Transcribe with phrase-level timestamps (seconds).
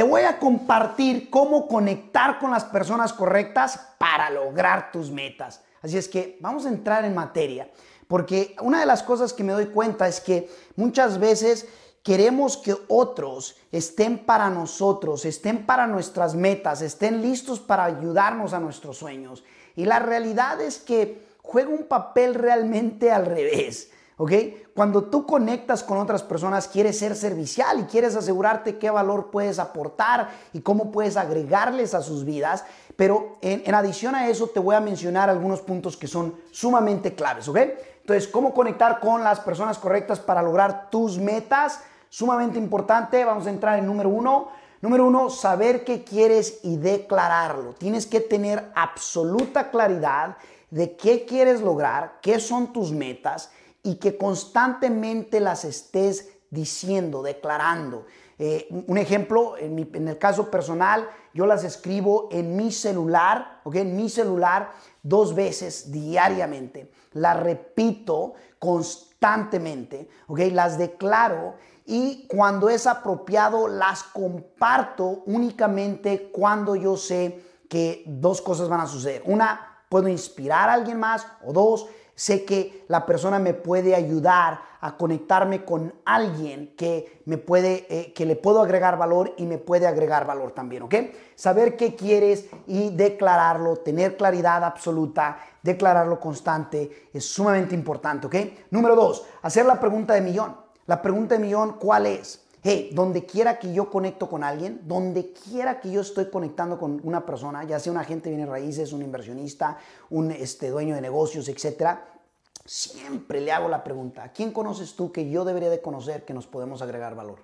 [0.00, 5.60] te voy a compartir cómo conectar con las personas correctas para lograr tus metas.
[5.82, 7.70] Así es que vamos a entrar en materia,
[8.08, 11.68] porque una de las cosas que me doy cuenta es que muchas veces
[12.02, 18.58] queremos que otros estén para nosotros, estén para nuestras metas, estén listos para ayudarnos a
[18.58, 19.44] nuestros sueños.
[19.76, 23.90] Y la realidad es que juega un papel realmente al revés.
[24.20, 24.32] ¿Ok?
[24.74, 29.58] Cuando tú conectas con otras personas, quieres ser servicial y quieres asegurarte qué valor puedes
[29.58, 32.66] aportar y cómo puedes agregarles a sus vidas.
[32.96, 37.48] Pero en, adición a eso, te voy a mencionar algunos puntos que son sumamente claves,
[37.48, 37.60] ¿ok?
[38.02, 43.24] Entonces, cómo conectar con las personas correctas para lograr tus metas, sumamente importante.
[43.24, 44.48] Vamos a entrar en número uno.
[44.82, 47.72] Número uno, saber qué quieres y declararlo.
[47.72, 50.36] Tienes que tener absoluta claridad
[50.70, 53.50] de qué quieres lograr, qué son tus metas
[53.82, 58.06] y que constantemente las estés diciendo, declarando.
[58.38, 63.76] Eh, un ejemplo, en, el caso personal, yo las escribo en mi celular, ¿ok?
[63.76, 64.72] En mi celular
[65.02, 66.90] dos veces diariamente.
[67.12, 70.40] Las repito constantemente, ¿ok?
[70.52, 78.68] Las declaro y cuando es apropiado las comparto únicamente cuando yo sé que dos cosas
[78.68, 79.22] van a suceder.
[79.26, 81.86] Una, puedo inspirar a alguien más o dos,
[82.20, 88.12] Sé que la persona me puede ayudar a conectarme con alguien que me puede, eh,
[88.12, 90.94] que le puedo agregar valor y me puede agregar valor también, ¿ok?
[91.34, 98.36] Saber qué quieres y declararlo, tener claridad absoluta, declararlo constante es sumamente importante, ¿ok?
[98.68, 100.54] Número dos, hacer la pregunta de millón.
[100.84, 102.44] La pregunta de millón, ¿cuál es?
[102.62, 107.00] Hey, donde quiera que yo conecto con alguien, donde quiera que yo estoy conectando con
[107.04, 109.78] una persona, ya sea un agente de bienes raíces, un inversionista,
[110.10, 112.20] un este, dueño de negocios, etcétera,
[112.66, 116.34] siempre le hago la pregunta, ¿a quién conoces tú que yo debería de conocer que
[116.34, 117.38] nos podemos agregar valor?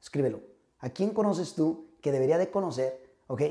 [0.00, 0.40] Escríbelo.
[0.80, 3.42] ¿A quién conoces tú que debería de conocer, ok,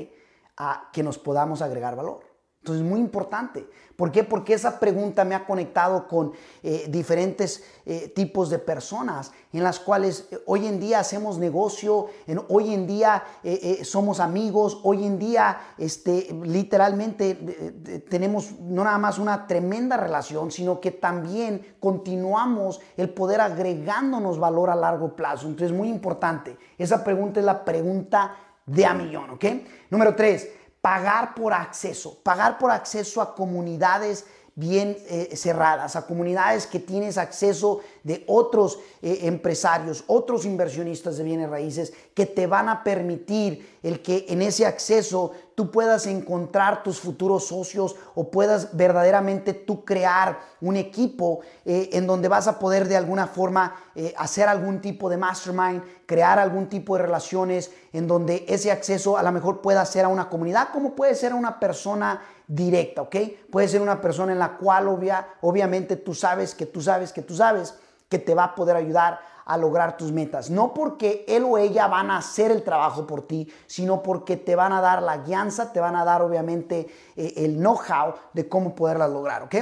[0.58, 2.27] a que nos podamos agregar valor?
[2.60, 3.66] Entonces es muy importante.
[3.94, 4.24] ¿Por qué?
[4.24, 6.32] Porque esa pregunta me ha conectado con
[6.62, 12.06] eh, diferentes eh, tipos de personas en las cuales eh, hoy en día hacemos negocio,
[12.48, 13.24] hoy en día
[13.82, 17.34] somos amigos, hoy en día este, literalmente
[18.08, 24.70] tenemos no nada más una tremenda relación, sino que también continuamos el poder agregándonos valor
[24.70, 25.46] a largo plazo.
[25.46, 26.56] Entonces es muy importante.
[26.76, 28.36] Esa pregunta es la pregunta
[28.66, 29.44] de a millón, ¿ok?
[29.90, 30.48] Número tres,
[30.80, 34.24] pagar por acceso, pagar por acceso a comunidades
[34.54, 41.22] bien eh, cerradas, a comunidades que tienes acceso de otros eh, empresarios, otros inversionistas de
[41.22, 46.84] bienes raíces que te van a permitir el que en ese acceso tú puedas encontrar
[46.84, 52.60] tus futuros socios o puedas verdaderamente tú crear un equipo eh, en donde vas a
[52.60, 53.74] poder de alguna forma
[54.16, 59.24] hacer algún tipo de mastermind, crear algún tipo de relaciones en donde ese acceso a
[59.24, 63.16] lo mejor pueda ser a una comunidad como puede ser a una persona directa, ¿ok?
[63.50, 67.22] Puede ser una persona en la cual obvia, obviamente tú sabes que tú sabes que
[67.22, 67.74] tú sabes
[68.08, 70.50] que te va a poder ayudar a lograr tus metas.
[70.50, 74.54] No porque él o ella van a hacer el trabajo por ti, sino porque te
[74.54, 76.86] van a dar la guianza, te van a dar obviamente
[77.16, 79.54] eh, el know-how de cómo poderlas lograr, ¿ok?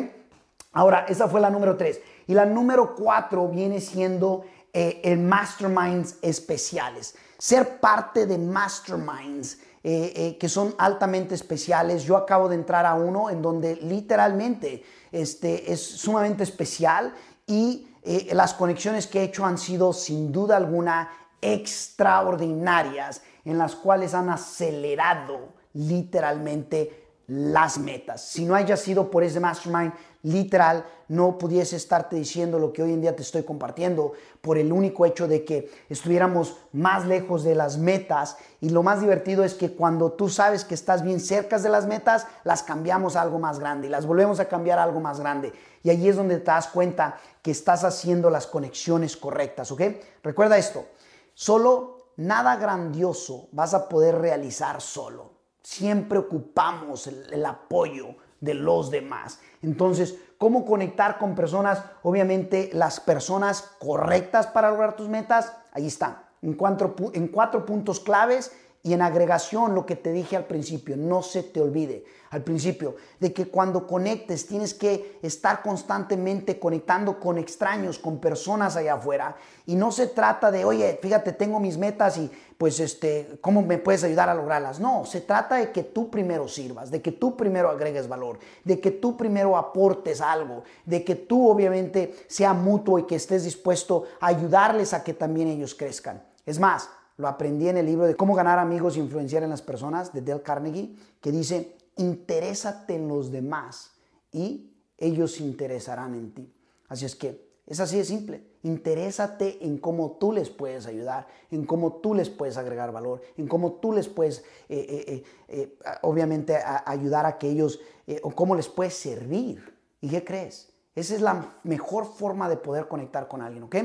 [0.73, 2.01] Ahora, esa fue la número tres.
[2.27, 7.15] Y la número cuatro viene siendo eh, el masterminds especiales.
[7.39, 12.03] Ser parte de masterminds eh, eh, que son altamente especiales.
[12.03, 17.15] Yo acabo de entrar a uno en donde literalmente este, es sumamente especial
[17.47, 23.75] y eh, las conexiones que he hecho han sido sin duda alguna extraordinarias en las
[23.75, 28.23] cuales han acelerado literalmente las metas.
[28.23, 29.93] Si no haya sido por ese mastermind,
[30.23, 34.73] literal, no pudiese estarte diciendo lo que hoy en día te estoy compartiendo por el
[34.73, 38.37] único hecho de que estuviéramos más lejos de las metas.
[38.61, 41.87] Y lo más divertido es que cuando tú sabes que estás bien cerca de las
[41.87, 45.21] metas, las cambiamos a algo más grande y las volvemos a cambiar a algo más
[45.21, 45.53] grande.
[45.83, 49.83] Y ahí es donde te das cuenta que estás haciendo las conexiones correctas, ¿ok?
[50.23, 50.87] Recuerda esto,
[51.35, 55.36] solo nada grandioso vas a poder realizar solo
[55.67, 59.41] siempre ocupamos el, apoyo de los demás.
[59.63, 61.83] Entonces, ¿cómo conectar con personas?
[62.05, 67.99] Obviamente, las personas correctas para lograr tus metas, ahí están, en cuatro, en cuatro puntos
[67.99, 68.53] claves
[68.87, 72.95] y en agregación lo que te dije al principio, no se te olvide al principio,
[73.19, 79.35] de que cuando conectes tienes que estar constantemente conectando con extraños, con personas allá afuera.
[79.67, 83.79] Y no se trata de, oye, fíjate, tengo mis metas y pues este, ¿cómo me
[83.79, 84.79] puedes ayudar a lograrlas?
[84.79, 88.79] No, se trata de que tú primero sirvas, de que tú primero agregues valor, de
[88.79, 94.05] que tú primero aportes algo, de que tú obviamente sea mutuo y que estés dispuesto
[94.21, 96.23] a ayudarles a que también ellos crezcan.
[96.45, 99.63] Es más, lo aprendí en el libro de Cómo ganar amigos e influenciar en las
[99.63, 103.93] personas de Dale Carnegie, que dice, interésate en los demás
[104.33, 106.53] y ellos se interesarán en ti.
[106.89, 108.43] Así es que es así de simple.
[108.63, 113.49] Interésate en cómo tú les puedes ayudar, en cómo tú les puedes agregar valor, en
[113.49, 117.81] cómo tú les puedes, eh, eh, eh, obviamente, ayudar a que ellos,
[118.23, 119.75] o cómo les puedes servir.
[120.01, 120.73] ¿Y qué crees?
[120.95, 123.77] Esa es la mejor forma de poder conectar con alguien, ¿ok?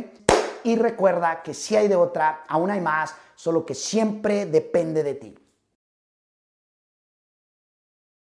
[0.64, 5.14] Y recuerda que si hay de otra, aún hay más, solo que siempre depende de
[5.16, 5.41] ti.